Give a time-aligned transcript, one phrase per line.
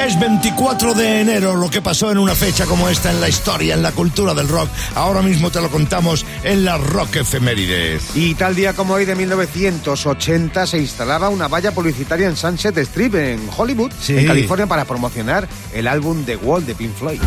[0.00, 3.74] Es 24 de enero lo que pasó en una fecha como esta en la historia,
[3.74, 4.68] en la cultura del rock.
[4.94, 8.16] Ahora mismo te lo contamos en la Rock Efemérides.
[8.16, 13.14] Y tal día como hoy de 1980 se instalaba una valla publicitaria en Sunset Strip
[13.14, 14.16] en Hollywood, Sí.
[14.16, 17.20] en California, para promocionar el álbum The Wall de Pink Floyd.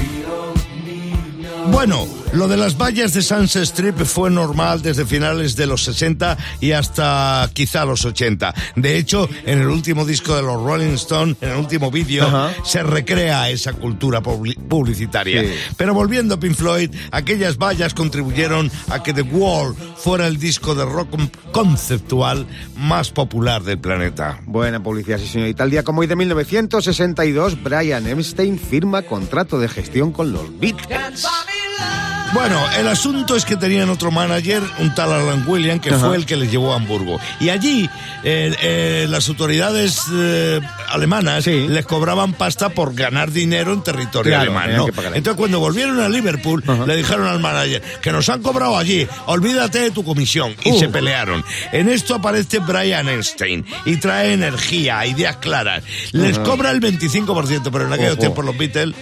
[1.67, 6.37] Bueno, lo de las vallas de Sunset Strip fue normal desde finales de los 60
[6.59, 8.53] y hasta quizá los 80.
[8.75, 12.27] De hecho, en el último disco de los Rolling Stones, en el último vídeo,
[12.63, 15.41] se recrea esa cultura publi- publicitaria.
[15.43, 15.49] Sí.
[15.77, 20.73] Pero volviendo a Pink Floyd, aquellas vallas contribuyeron a que The Wall fuera el disco
[20.75, 21.09] de rock
[21.51, 24.39] conceptual más popular del planeta.
[24.45, 25.49] Buena publicidad, sí señor.
[25.49, 30.59] Y tal día como hoy de 1962, Brian Epstein firma contrato de gestión con los
[30.59, 31.25] Beatles.
[32.33, 35.99] Bueno, el asunto es que tenían otro manager, un tal Alan William, que Ajá.
[36.07, 37.19] fue el que les llevó a Hamburgo.
[37.39, 37.87] Y allí
[38.23, 40.59] eh, eh, las autoridades eh,
[40.89, 41.67] alemanas Sí.
[41.67, 44.87] les cobraban pasta por ganar dinero en territorio Claro, alemán.
[45.13, 46.85] Entonces cuando volvieron a Liverpool, Ajá.
[46.87, 50.55] le dijeron al manager que nos han cobrado allí, olvídate de tu comisión.
[50.63, 50.79] Y Uh.
[50.79, 51.45] se pelearon.
[51.71, 55.83] En esto aparece Brian Einstein y trae energía, ideas claras.
[56.13, 58.95] Les cobra el 25%, pero en aquellos tiempos los Beatles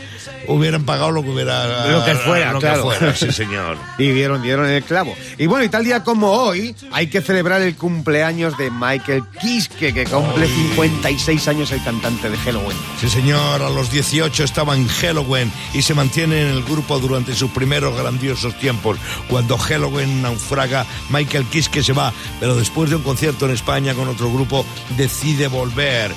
[0.47, 3.77] hubieran pagado lo que hubiera Lo que fuera, lo que fuera, sí señor.
[3.97, 5.15] Y dieron, dieron el clavo.
[5.37, 9.93] Y bueno, y tal día como hoy, hay que celebrar el cumpleaños de Michael Kiske,
[9.93, 12.77] que cumple 56 años el cantante de Halloween.
[12.99, 17.33] Sí, señor, a los 18 estaba en Halloween y se mantiene en el grupo durante
[17.33, 18.97] sus primeros grandiosos tiempos.
[19.29, 24.07] Cuando Halloween naufraga, Michael Kiske se va, pero después de un concierto en España con
[24.07, 24.65] otro grupo,
[24.97, 26.11] decide volver.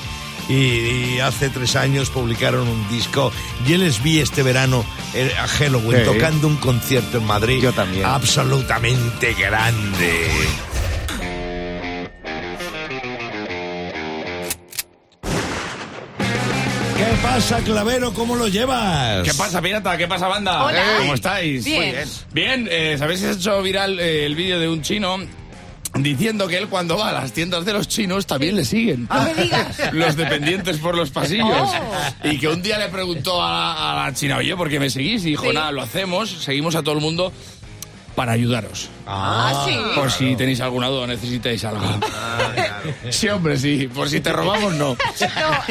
[0.48, 0.54] Y,
[1.16, 3.32] y hace tres años publicaron un disco
[3.64, 6.04] y yo les vi este verano eh, a Halloween Sí.
[6.04, 7.60] tocando un concierto en Madrid.
[7.62, 8.04] Yo también.
[8.04, 10.28] Absolutamente grande.
[16.96, 18.12] ¿Qué pasa, Clavero?
[18.14, 19.22] ¿Cómo lo llevas?
[19.26, 19.96] ¿Qué pasa, pirata?
[19.96, 20.64] ¿Qué pasa, banda?
[20.64, 20.82] Hola.
[20.98, 21.64] ¿Cómo estáis?
[21.64, 21.80] Bien.
[21.82, 22.08] Muy bien.
[22.32, 25.18] Bien, eh, ¿sabéis si se ha hecho viral eh, el vídeo de un chino
[25.96, 29.08] diciendo que él cuando va a las tiendas de los chinos también le siguen?
[29.10, 29.76] No me digas.
[29.92, 31.46] Los dependientes por los pasillos.
[31.50, 32.28] Oh.
[32.28, 35.22] Y que un día le preguntó a, a la china, oye, ¿por qué me seguís?
[35.24, 35.52] Y dijo, Sí.
[35.54, 37.32] nada, lo hacemos, seguimos a todo el mundo
[38.14, 38.90] para ayudaros.
[39.06, 39.76] Ah, sí.
[39.94, 41.84] Por si tenéis alguna duda o necesitáis algo.
[43.10, 43.88] Sí, hombre, sí.
[43.92, 44.96] Por si te robamos, no.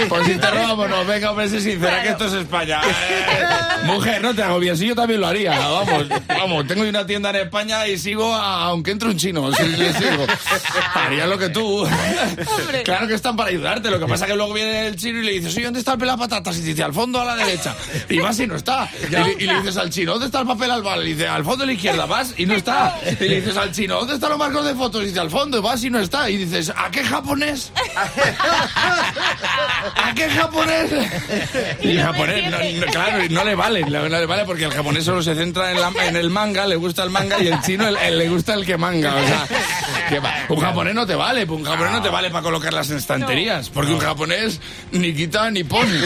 [0.09, 1.05] Por si te robamos, no.
[1.05, 2.81] Venga, hombre, sé sincera, que esto es España.
[2.83, 4.77] Eh, mujer, no te hago bien.
[4.77, 5.51] Si yo también lo haría.
[5.57, 6.67] Vamos, vamos.
[6.67, 9.51] Tengo una tienda en España y sigo, a- aunque entre un chino.
[9.53, 10.25] Si le sigo.
[10.93, 11.79] Haría lo que tú.
[11.83, 12.83] Hombre.
[12.83, 13.89] Claro que están para ayudarte.
[13.89, 15.93] Lo que pasa es que luego viene el chino y le dices, oye, ¿dónde está
[15.93, 16.57] el pelapatatas?
[16.57, 17.75] Y dice, al fondo a la derecha.
[18.09, 18.89] Y vas y no está.
[19.07, 21.05] Y le, y le dices al chino, ¿dónde está el papel albal?
[21.07, 22.95] Y dice, al fondo a la izquierda, vas y no está.
[23.19, 25.03] Y le dices al chino, ¿dónde están los marcos de fotos?
[25.03, 26.29] Y dice, al fondo, y vas y no está.
[26.29, 27.71] Y dices, ¿a qué japonés?
[29.95, 30.91] ¿A qué japonés?
[31.81, 35.03] Y el japonés, no, no, claro, no le vale, no, le vale porque el japonés
[35.05, 37.87] solo se centra en, la- en el manga, le gusta el manga y el chino
[37.87, 39.15] el- el- le gusta el que manga.
[39.15, 39.45] O sea,
[40.09, 40.33] que va.
[40.49, 43.93] un japonés no te vale, un japonés no te vale para colocarlas en estanterías, porque
[43.93, 44.59] un japonés
[44.91, 45.91] ni quita ni pone.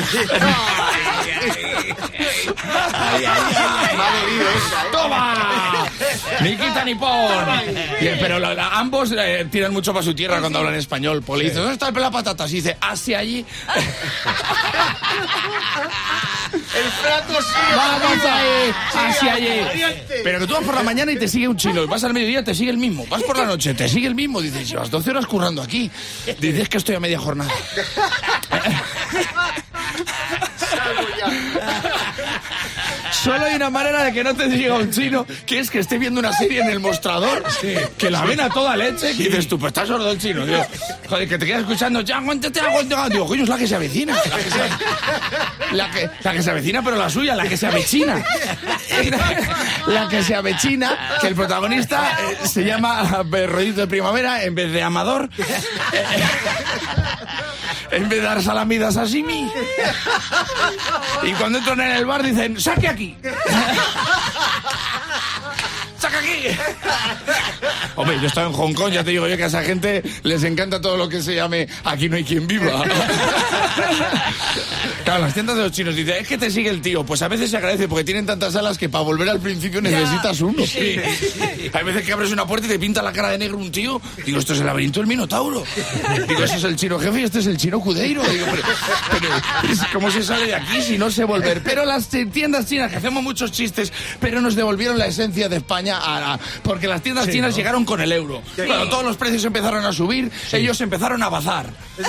[4.92, 5.88] ¡Toma!
[6.42, 7.32] Ni quita ni pon.
[8.02, 11.24] Y, pero lo- la- ambos eh, tiran mucho para su tierra cuando hablan español.
[11.36, 12.52] Le dice, ¿dónde está el pelapatatas?
[12.52, 13.46] Y dice, hacia allí.
[16.54, 17.54] El plato sí.
[17.76, 19.62] Vamos ahí, hacia allí.
[20.24, 21.84] Pero que tú vas por la mañana y te sigue un chino.
[21.84, 23.06] Y vas al mediodía, te sigue el mismo.
[23.10, 24.42] Vas por la noche, te sigue el mismo.
[24.42, 25.90] Dices, llevas 12 horas currando aquí.
[26.40, 27.52] Dices que estoy a media jornada.
[33.28, 35.98] Solo hay una manera de que no te diga un chino, que es que esté
[35.98, 37.44] viendo una serie en el mostrador,
[37.98, 40.66] que la ven a toda leche, que dices tú, pues estás sordo el chino, tío.
[41.10, 43.14] Joder, que te quedas escuchando, ya, aguántate, aguántate.
[43.14, 44.16] Digo, coño, es la que se avecina.
[44.16, 47.68] La que se, la que, la que se avecina, pero la suya, la que se
[47.68, 48.24] avecina.
[49.88, 54.54] La que se avecina, que el protagonista eh, se llama eh, Rollito de Primavera en
[54.56, 55.30] vez de Amador.
[57.98, 59.52] En vez de dar salamidas a Simi.
[61.24, 63.18] Y cuando entran en el bar dicen, saque aquí.
[67.96, 70.04] Hombre, yo he estado en Hong Kong, ya te digo yo que a esa gente
[70.24, 72.84] les encanta todo lo que se llame aquí no hay quien viva.
[75.04, 77.06] Claro, las tiendas de los chinos dicen, es que te sigue el tío.
[77.06, 80.42] Pues a veces se agradece porque tienen tantas alas que para volver al principio necesitas
[80.42, 80.62] uno.
[81.74, 84.02] Hay veces que abres una puerta y te pinta la cara de negro un tío.
[84.26, 85.64] Digo, esto es el laberinto del Minotauro.
[86.28, 88.22] Digo, ese es el chino jefe y este es el chino Cudeiro.
[88.26, 88.64] Digo, pero,
[89.12, 89.30] pero,
[89.94, 91.64] ¿cómo se sale de aquí si no sé volver?
[91.64, 96.00] Pero las tiendas chinas, que hacemos muchos chistes, pero nos devolvieron la esencia de España
[96.00, 98.42] a, a- porque las tiendas chinas llegaron con el euro.
[98.56, 101.68] Cuando todos los precios empezaron a subir, ellos empezaron a bazar.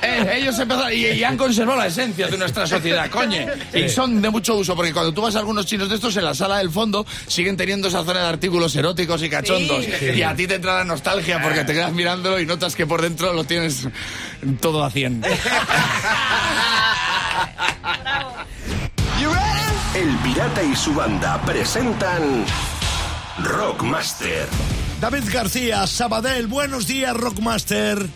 [0.00, 3.46] Eh, ellos empezaron y, y han conservado la esencia de nuestra sociedad, coño.
[3.74, 6.24] Y son de mucho uso, porque cuando tú vas a algunos chinos de estos en
[6.24, 9.84] la sala del fondo, siguen teniendo esa zona de artículos eróticos y cachondos.
[10.14, 13.02] Y a ti te entra la nostalgia porque te quedas mirándolo y notas que por
[13.02, 13.88] dentro lo tienes
[14.60, 15.22] todo a 100.
[19.94, 22.44] El Pirata y su banda presentan
[23.42, 24.46] Rockmaster.
[25.00, 28.06] David García, Sabadell, buenos días, Rockmaster.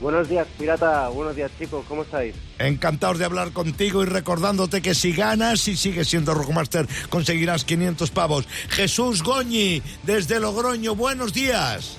[0.00, 1.08] Buenos días, pirata.
[1.08, 1.84] Buenos días, chicos.
[1.86, 2.34] ¿Cómo estáis?
[2.58, 8.10] Encantados de hablar contigo y recordándote que si ganas y sigues siendo Rockmaster, conseguirás 500
[8.10, 8.48] pavos.
[8.70, 11.98] Jesús Goñi, desde Logroño, buenos días.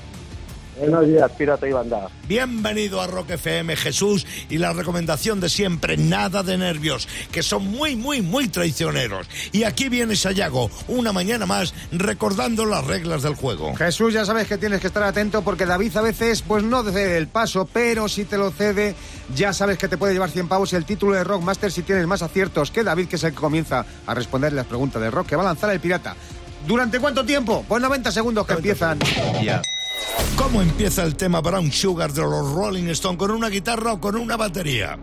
[0.78, 2.10] Buenos días, pirata y banda.
[2.28, 7.68] Bienvenido a Rock FM, Jesús, y la recomendación de siempre, nada de nervios, que son
[7.68, 9.28] muy, muy, muy traicioneros.
[9.52, 13.76] Y aquí viene Sayago, una mañana más, recordando las reglas del juego.
[13.76, 17.18] Jesús, ya sabes que tienes que estar atento porque David a veces pues no cede
[17.18, 18.96] el paso, pero si te lo cede,
[19.36, 22.08] ya sabes que te puede llevar 100 pavos y el título de Rockmaster si tienes
[22.08, 25.28] más aciertos que David, que es el que comienza a responder las preguntas de rock
[25.28, 26.16] que va a lanzar el pirata.
[26.68, 27.66] ¿Durante cuánto tiempo?
[27.68, 29.00] Pues 90 segundos que empiezan
[29.44, 29.62] ya.
[30.36, 33.18] ¿Cómo empieza el tema Brown Sugar de los Rolling Stones?
[33.18, 34.98] ¿Con una guitarra o con una batería?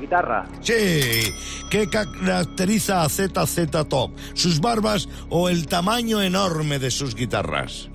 [0.00, 0.46] Guitarra.
[0.60, 1.32] Sí.
[1.70, 4.12] ¿Qué caracteriza a ZZ Top?
[4.34, 7.90] ¿Sus barbas o el tamaño enorme de sus guitarras?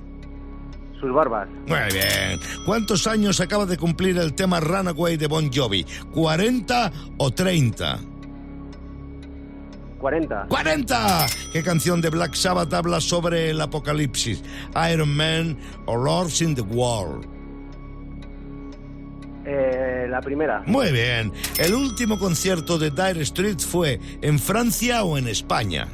[1.00, 1.48] Sus barbas.
[1.68, 2.40] Muy bien.
[2.66, 5.84] ¿Cuántos años acaba de cumplir el tema Runaway de Bon Jovi?
[6.14, 8.00] ¿40 o 30?
[10.06, 10.50] 40.
[10.50, 11.52] ¡40!
[11.52, 14.44] ¿Qué canción de Black Sabbath habla sobre el apocalipsis?
[14.92, 15.58] ¿Iron Man
[15.88, 17.26] o Lords in the World?
[19.48, 20.62] Eh, la primera.
[20.68, 21.34] Muy bien.
[21.58, 25.88] ¿El último concierto de Dire Straits fue en Francia o en España?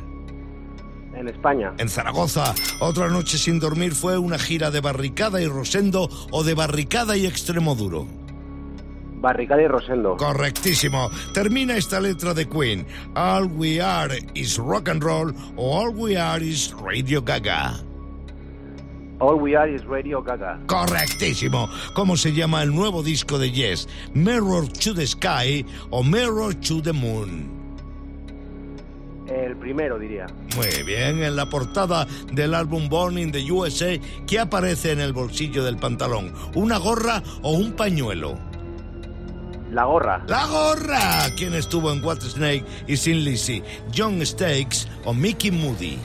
[1.16, 1.72] En España.
[1.78, 2.54] En Zaragoza.
[2.82, 7.26] Otra noche sin dormir fue una gira de Barricada y Rosendo o de Barricada y
[7.26, 7.76] Extremo
[9.22, 9.28] Duro.
[9.28, 10.18] Barricada y Rosendo.
[10.18, 11.10] Correctísimo.
[11.34, 12.86] Termina esta letra de Queen.
[13.16, 17.92] All we are is rock and roll o all we are is Radio Gaga.
[19.22, 20.60] All We Are is Radio Gaga.
[20.66, 21.70] Correctísimo.
[21.94, 23.88] ¿Cómo se llama el nuevo disco de Yes?
[24.16, 27.62] Mirror to the Sky o Mirror to the Moon.
[29.28, 30.26] El primero, diría.
[30.56, 35.14] Muy bien, en la portada del álbum Born in the USA, ¿qué aparece en el
[35.14, 36.34] bolsillo del pantalón?
[36.56, 38.51] ¿Una gorra o un pañuelo?
[39.72, 40.22] La gorra.
[40.28, 41.28] ¡La gorra!
[41.38, 43.64] ¿Quién estuvo en What Snake y Sin Lizzy?
[43.96, 45.98] ¿John Stakes o Mickey Moody?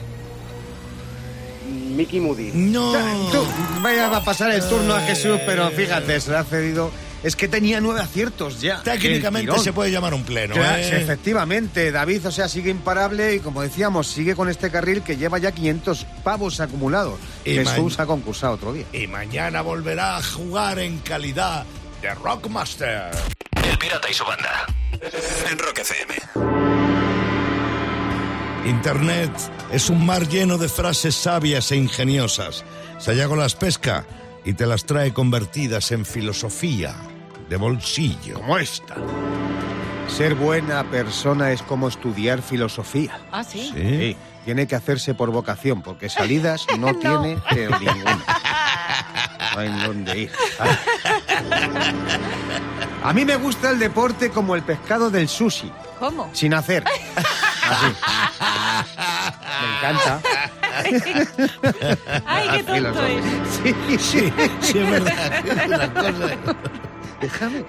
[1.89, 2.51] Mickey Moody.
[2.53, 2.93] No.
[3.31, 3.43] Tú,
[3.81, 6.91] vaya a pasar el turno a Jesús, pero fíjate, se le ha cedido.
[7.23, 8.81] Es que tenía nueve aciertos ya.
[8.83, 10.53] Técnicamente se puede llamar un pleno.
[10.53, 11.01] Claro, ¿eh?
[11.01, 15.39] Efectivamente, David, o sea, sigue imparable y como decíamos, sigue con este carril que lleva
[15.39, 17.19] ya 500 pavos acumulados.
[17.43, 18.85] Y Jesús ha concursado otro día.
[18.93, 21.65] Y mañana volverá a jugar en calidad
[22.01, 23.11] de Rockmaster.
[23.77, 24.65] El Pirata y su banda.
[25.51, 26.15] En Rock FM.
[28.65, 29.31] Internet
[29.71, 32.65] es un mar lleno de frases sabias e ingeniosas.
[32.97, 34.03] Sayago las pesca
[34.43, 36.95] y te las trae convertidas en filosofía
[37.49, 38.39] de bolsillo.
[38.39, 38.95] Como esta.
[40.07, 43.19] Ser buena persona es como estudiar filosofía.
[43.31, 43.71] Ah, sí.
[43.75, 48.25] Sí, tiene que hacerse por vocación, porque salidas no, tiene pero ninguna.
[49.53, 50.31] No hay dónde ir.
[53.07, 56.29] A mí me gusta el deporte como el pescado del sushi, ¿Cómo?
[56.33, 56.83] sin hacer.
[57.69, 57.85] Así.
[59.61, 60.21] Me encanta.
[62.25, 63.23] Ay, qué tonto es.
[63.63, 65.45] Sí, Sí, sí, es verdad.
[65.47, 66.37] Es una cosa-
[67.21, 67.65] Déjame.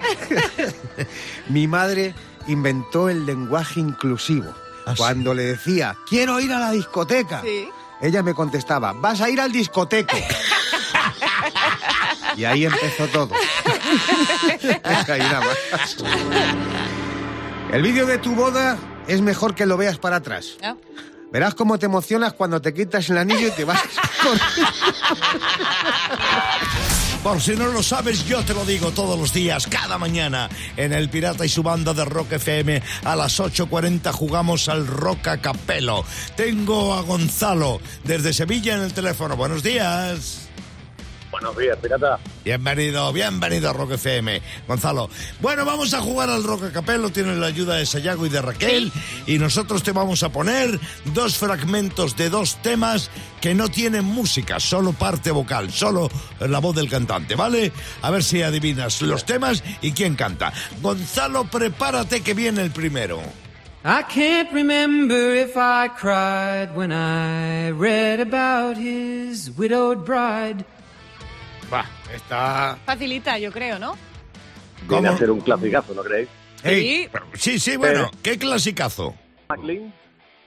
[1.47, 2.13] Mi madre
[2.47, 4.53] inventó el lenguaje inclusivo.
[4.85, 4.97] ¿Ah, sí?
[4.97, 7.69] Cuando le decía, quiero ir a la discoteca, Sí.
[8.01, 10.17] ella me contestaba, vas a ir al discoteco.
[12.35, 13.31] y ahí empezó todo.
[15.07, 15.97] Ahí nada más.
[17.71, 18.77] El vídeo de tu boda
[19.07, 20.57] es mejor que lo veas para atrás.
[20.63, 20.75] Ah,
[21.31, 23.79] Verás cómo te emocionas cuando te quitas el anillo y te vas.
[27.23, 30.93] Por si no lo sabes, yo te lo digo todos los días, cada mañana, en
[30.93, 35.37] El Pirata y su banda de Rock FM, a las 8.40 jugamos al Rock a
[35.41, 36.05] Capelo.
[36.35, 39.35] Tengo a Gonzalo desde Sevilla en el teléfono.
[39.35, 40.48] Buenos días.
[41.39, 42.19] Buenos días, pirata.
[42.43, 45.09] Bienvenido, bienvenido a Rock FM, Gonzalo.
[45.39, 48.41] Bueno, vamos a jugar al Rock a Capello, tienes la ayuda de Sayago y de
[48.41, 48.91] Raquel,
[49.25, 50.77] y nosotros te vamos a poner
[51.13, 56.09] dos fragmentos de dos temas que no tienen música, solo parte vocal, solo
[56.41, 57.71] la voz del cantante, ¿vale?
[58.01, 60.51] A ver si adivinas los temas y quién canta.
[60.81, 63.21] Gonzalo, prepárate que viene el primero.
[63.85, 70.65] I can't remember if I cried when I read about his widowed bride.
[71.71, 72.77] Va, está...
[72.85, 73.95] facilita, yo creo, ¿no?
[74.87, 75.09] Viene ¿Cómo?
[75.11, 76.29] a ser un clasicazo, ¿no creéis?
[76.63, 77.07] Sí.
[77.33, 79.15] Sí, sí, bueno, qué clasicazo.
[79.49, 79.93] McLean,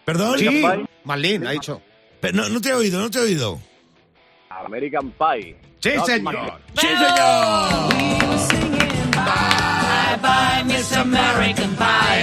[0.04, 0.38] ¿Perdón?
[0.38, 0.86] sí, Pie.
[1.04, 1.80] Marlene, ha dicho.
[2.20, 3.60] Pero no, no te he oído, no te he oído.
[4.50, 5.56] American Pie.
[5.80, 6.22] Sí, señor.
[6.22, 6.58] McLean.
[6.78, 7.94] ¡Sí, señor!
[9.12, 12.21] Bye, bye, Miss American Pie.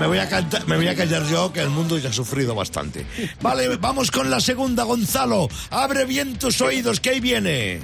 [0.00, 2.54] Me- voy a canta- me voy a callar yo, que el mundo ya ha sufrido
[2.54, 3.06] bastante.
[3.40, 5.48] Vale, vamos con la segunda, Gonzalo.
[5.70, 7.80] Abre bien tus oídos, que ahí viene.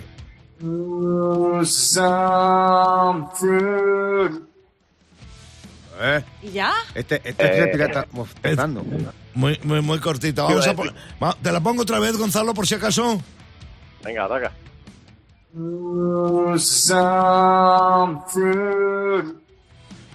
[5.99, 6.73] Eh, ¿Y ya?
[6.94, 8.85] este, este es el pirata mostrando.
[9.35, 10.42] Muy, muy, muy cortita.
[10.42, 10.75] Vamos a
[11.23, 13.20] va- ¿Te la pongo otra vez, Gonzalo, por si acaso?
[14.04, 14.52] Venga, ataca.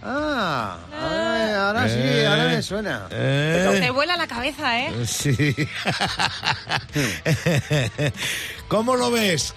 [0.03, 3.07] Ah, ay, ahora sí, ahora me suena.
[3.11, 5.05] Eh, Te vuela la cabeza, ¿eh?
[5.05, 5.55] sí.
[8.67, 9.53] ¿Cómo lo ves?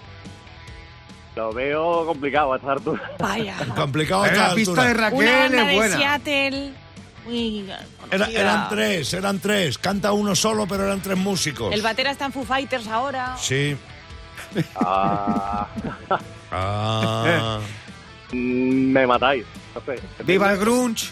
[1.37, 3.11] Lo veo complicado a esta altura.
[3.19, 3.57] Vaya.
[3.75, 5.11] Complicado a Eh, esta la pista de altura.
[5.13, 5.97] Una Raquel banda es de buena.
[5.97, 6.73] Seattle.
[7.27, 7.79] Era-
[8.27, 8.41] conocida.
[8.41, 9.79] eran tres, eran tres.
[9.79, 11.73] Canta uno solo, pero eran tres músicos.
[11.73, 13.35] El batera está en Foo Fighters ahora.
[13.39, 13.77] Sí.
[14.77, 15.67] Ah,
[16.53, 17.59] Ah.
[18.33, 19.45] me matáis.
[20.25, 21.07] Viva el grunge,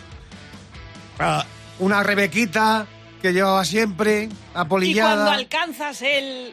[1.18, 1.44] Ah,
[1.78, 2.86] una Rebequita
[3.20, 5.32] que llevaba siempre, Y cuando apolillada.
[5.34, 6.52] alcanzas el...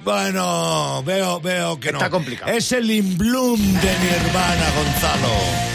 [0.00, 2.10] bueno, veo, veo que Está no.
[2.10, 2.50] complicado.
[2.50, 5.69] Es el In Bloom de Nirvana, Gonzalo.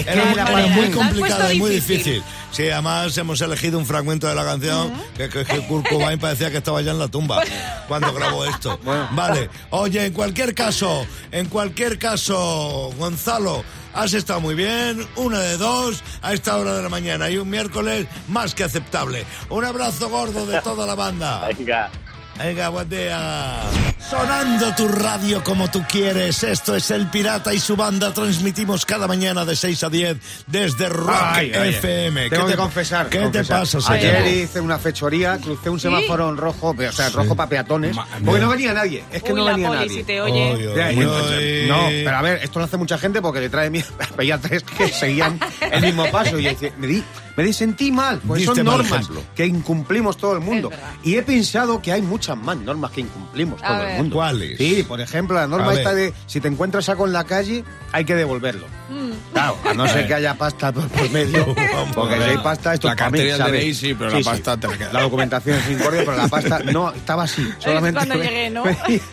[0.00, 1.98] Es que Era muy, era complicada y muy difícil.
[2.22, 2.22] difícil.
[2.52, 6.50] Sí, además hemos elegido un fragmento de la canción que, que, que Kurt Cobain parecía
[6.50, 7.42] que estaba ya en la tumba
[7.86, 8.78] cuando grabó esto.
[9.12, 9.50] Vale.
[9.70, 13.62] Oye, en cualquier caso, en cualquier caso, Gonzalo,
[13.94, 15.06] has estado muy bien.
[15.16, 19.24] Una de dos a esta hora de la mañana y un miércoles más que aceptable.
[19.50, 21.48] Un abrazo gordo de toda la banda.
[21.58, 21.90] Venga.
[22.38, 23.60] Venga, buen día.
[24.08, 26.42] Sonando tu radio como tú quieres.
[26.44, 28.14] Esto es El Pirata y su banda.
[28.14, 30.16] Transmitimos cada mañana de 6 a 10
[30.46, 31.68] desde Rock Ay, ay, ay.
[31.70, 32.30] FM.
[32.30, 33.08] Tengo ¿Qué que te- confesar.
[33.08, 33.66] ¿Qué confesar.
[33.66, 34.28] te pasa, Ayer señor?
[34.44, 38.40] hice una fechoría, crucé un semáforo en rojo, o sea, rojo para peatones, Ma- porque
[38.40, 39.04] no venía nadie.
[39.12, 39.98] Es que Uy, no la venía poli, nadie.
[39.98, 40.52] si te oye.
[40.52, 43.88] Oy, oy, no, pero a ver, esto lo hace mucha gente porque le trae miedo.
[44.16, 45.38] Veía tres que seguían
[45.72, 47.02] el mismo paso y yo decía, me, di,
[47.36, 50.70] me di- sentí mal, pues Diste son normas que incumplimos todo el mundo.
[51.02, 52.00] Y he pensado que hay
[52.36, 53.90] muchas más normas que incumplimos A todo ver.
[53.90, 54.16] el mundo.
[54.16, 54.58] ¿Cuáles?
[54.58, 55.78] Sí, por ejemplo, la A norma ver.
[55.78, 58.66] esta de si te encuentras saco en la calle, hay que devolverlo.
[58.90, 59.08] Mm.
[59.32, 61.54] Claro, a no ser que haya pasta por, por medio.
[61.94, 63.60] porque si hay pasta, esto La es para mí, cartera del.
[63.62, 64.92] DNI sí, pero la pasta te la queda.
[64.92, 67.46] La documentación es incordia, pero la pasta no, estaba así.
[67.58, 68.64] Solamente cuando llegué, ¿no?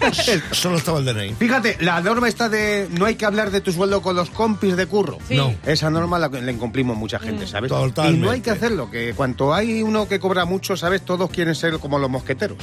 [0.51, 1.35] Solo estaba el DNI.
[1.35, 4.75] Fíjate, la norma está de no hay que hablar de tu sueldo con los compis
[4.75, 5.17] de curro.
[5.27, 5.35] Sí.
[5.35, 5.53] No.
[5.65, 7.69] Esa norma la, la incumplimos mucha gente, ¿sabes?
[7.69, 8.19] Totalmente.
[8.19, 11.03] Y no hay que hacerlo, que cuanto hay uno que cobra mucho, ¿sabes?
[11.03, 12.57] Todos quieren ser como los mosqueteros.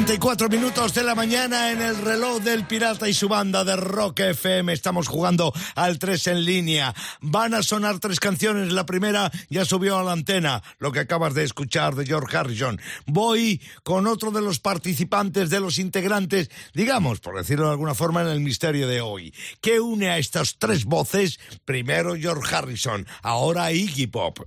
[0.00, 4.20] 34 minutos de la mañana en el reloj del Pirata y su banda de Rock
[4.20, 4.72] FM.
[4.72, 6.94] Estamos jugando al 3 en línea.
[7.20, 8.72] Van a sonar tres canciones.
[8.72, 12.80] La primera ya subió a la antena, lo que acabas de escuchar de George Harrison.
[13.04, 18.22] Voy con otro de los participantes, de los integrantes, digamos, por decirlo de alguna forma,
[18.22, 19.34] en el misterio de hoy.
[19.60, 21.38] ¿Qué une a estas tres voces?
[21.66, 24.38] Primero George Harrison, ahora Iggy Pop.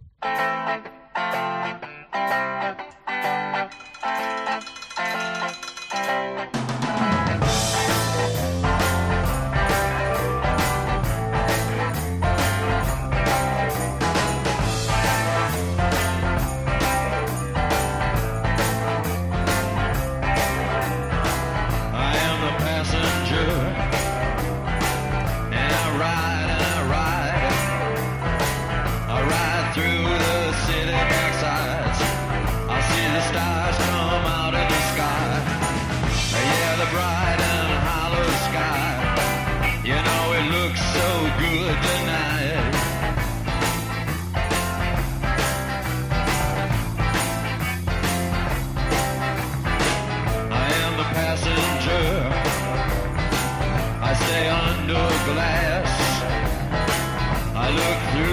[55.26, 55.88] glass.
[57.56, 58.33] I look through.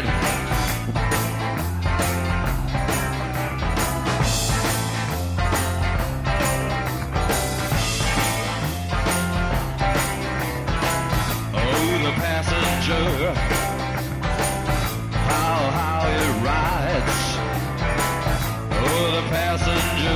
[20.01, 20.07] He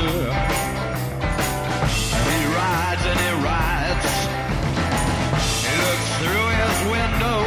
[2.58, 4.10] rides and he rides.
[5.62, 7.39] He looks through his window.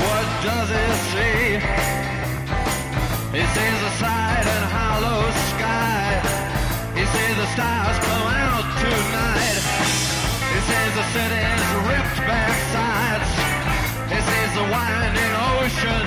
[0.00, 1.60] What does he see?
[3.36, 6.08] He sees a side and hollow sky.
[6.96, 9.60] He sees the stars come out tonight.
[10.52, 11.44] He sees the city
[11.88, 13.30] ripped back sides.
[14.08, 16.05] He sees a winding ocean.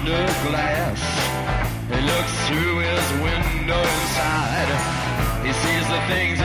[0.00, 1.00] Under glass.
[1.90, 4.70] He looks through his window inside.
[5.44, 6.40] He sees the things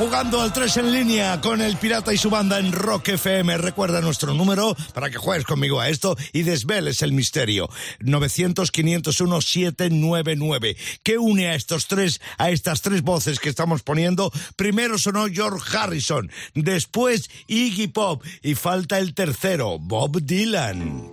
[0.00, 3.58] Jugando al 3 en línea con el Pirata y su banda en Rock FM.
[3.58, 7.68] Recuerda nuestro número para que juegues conmigo a esto y desveles el misterio.
[8.00, 10.78] 900-501-799.
[11.02, 14.32] ¿Qué une a estos tres, a estas tres voces que estamos poniendo?
[14.56, 21.12] Primero sonó George Harrison, después Iggy Pop y falta el tercero, Bob Dylan.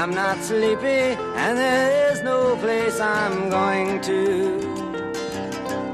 [0.00, 4.58] I'm not sleepy, and there is no place I'm going to.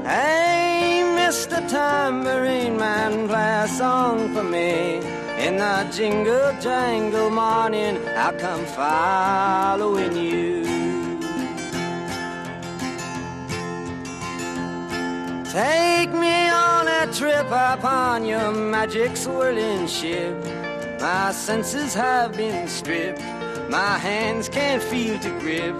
[0.05, 1.59] Hey, Mr.
[1.67, 4.99] Tambourine Man, play a song for me.
[5.45, 10.63] In the jingle jangle morning, I'll come following you.
[15.51, 20.33] Take me on a trip upon your magic swirling ship.
[21.01, 23.36] My senses have been stripped.
[23.69, 25.75] My hands can't feel to grip.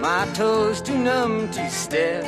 [0.00, 2.24] My toes too numb to step.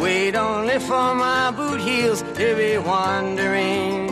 [0.00, 4.08] Wait only for my boot heels to be wandering.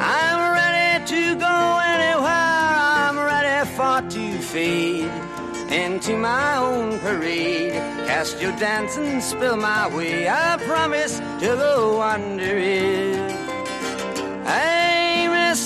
[0.00, 2.72] I'm ready to go anywhere.
[3.04, 5.10] I'm ready for to fade
[5.70, 7.72] into my own parade.
[8.06, 10.26] Cast your dance and spill my way.
[10.28, 12.58] I promise to go under.
[14.44, 14.91] Hey,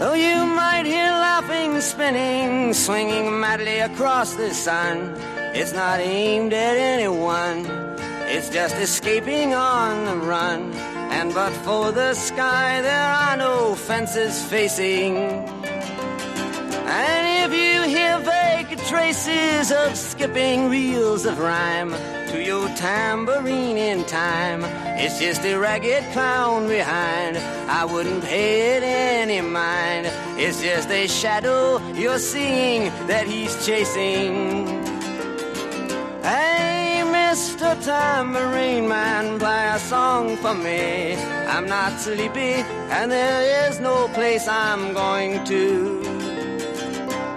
[0.00, 5.14] Though you might hear laughing, spinning, swinging madly across the sun,
[5.52, 7.66] it's not aimed at anyone.
[8.34, 10.72] It's just escaping on the run.
[11.12, 15.18] And but for the sky, there are no fences facing.
[16.88, 21.92] And if you hear vague traces of skipping reels of rhyme,
[22.30, 24.62] to your tambourine in time.
[25.02, 27.36] It's just a ragged clown behind.
[27.68, 30.06] I wouldn't pay it any mind.
[30.38, 34.66] It's just a shadow you're seeing that he's chasing.
[36.22, 37.74] Hey, Mr.
[37.84, 41.16] Tambourine Man, play a song for me.
[41.48, 42.62] I'm not sleepy,
[42.96, 46.02] and there is no place I'm going to.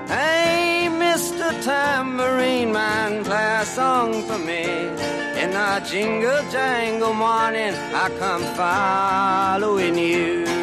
[0.08, 1.64] Hey, Mr.
[1.64, 4.43] Tambourine Man, play a song for me.
[5.64, 10.63] In jingle jangle morning, I come following you.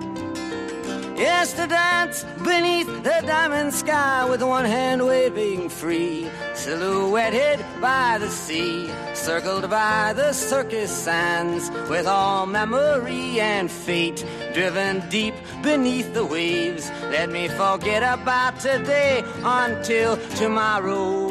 [1.15, 8.29] Yes, to dance beneath the diamond sky with one hand waving free, silhouetted by the
[8.29, 16.25] sea, circled by the circus sands, with all memory and fate driven deep beneath the
[16.25, 16.89] waves.
[17.11, 21.30] Let me forget about today until tomorrow.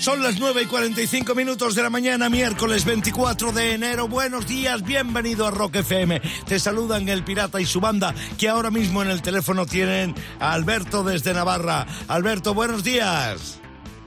[0.00, 4.08] Son las 9 y 45 minutos de la mañana, miércoles 24 de enero.
[4.08, 6.22] Buenos días, bienvenido a Rock FM.
[6.46, 10.54] Te saludan el pirata y su banda, que ahora mismo en el teléfono tienen a
[10.54, 11.86] Alberto desde Navarra.
[12.08, 13.60] Alberto, buenos días.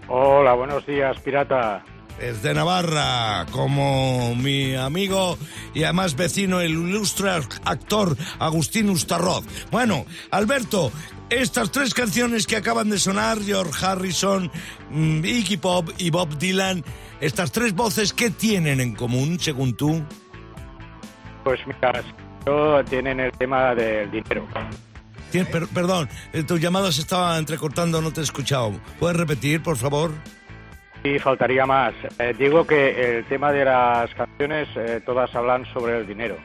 [0.08, 1.84] Hola, buenos días, pirata.
[2.20, 5.38] Desde Navarra, como mi amigo
[5.76, 7.30] y además vecino, el ilustre
[7.66, 9.46] actor Agustín Ustarroz.
[9.70, 10.92] Bueno, Alberto,
[11.30, 14.52] estas tres canciones que acaban de sonar, George Harrison,
[14.92, 16.84] mm, Iggy Pop y Bob Dylan,
[17.22, 20.04] estas tres voces, ¿qué tienen en común, según tú?
[21.44, 22.04] Pues mira,
[22.90, 24.48] tienen el tema del dinero.
[25.32, 28.74] Tien- per- perdón, eh, tu llamada se estaba entrecortando, no te he escuchado.
[29.00, 30.12] ¿Puedes repetir, por favor?
[31.04, 31.94] Y faltaría más.
[32.20, 36.38] Eh, digo que el tema de las canciones, eh, todas hablan sobre el dinero.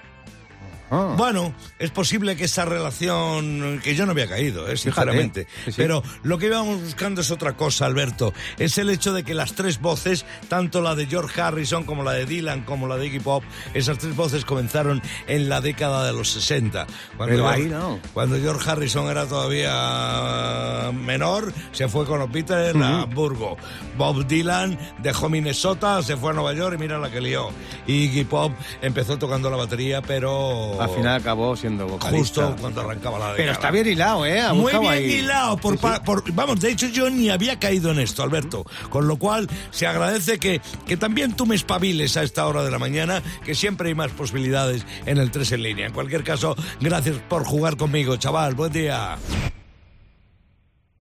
[0.90, 1.14] Ah.
[1.16, 5.74] Bueno, es posible que esa relación, que yo no había caído, eh, sinceramente, sí, sí.
[5.76, 9.54] pero lo que íbamos buscando es otra cosa, Alberto, es el hecho de que las
[9.54, 13.20] tres voces, tanto la de George Harrison como la de Dylan como la de Iggy
[13.20, 16.86] Pop, esas tres voces comenzaron en la década de los 60.
[17.16, 17.98] Cuando, Pero ahí no.
[18.14, 23.56] cuando George Harrison era todavía menor, se fue con los Beatles a Hamburgo.
[23.96, 27.50] Bob Dylan dejó Minnesota, se fue a Nueva York y mira la que lió.
[27.86, 30.77] Y Iggy Pop empezó tocando la batería, pero...
[30.80, 32.18] Al final acabó siendo vocalista.
[32.46, 33.36] Justo cuando arrancaba la década.
[33.36, 34.40] Pero está bien hilado, ¿eh?
[34.40, 35.04] Ha Muy bien ahí.
[35.04, 35.56] hilado.
[35.56, 36.00] Por, Sí, sí.
[36.04, 38.64] por- vamos, de hecho yo ni había caído en esto, Alberto.
[38.90, 42.70] Con lo cual se agradece que, que también tú me espabiles a esta hora de
[42.70, 45.86] la mañana, que siempre hay más posibilidades en el 3 en línea.
[45.86, 48.54] En cualquier caso, gracias por jugar conmigo, chaval.
[48.54, 49.16] Buen día.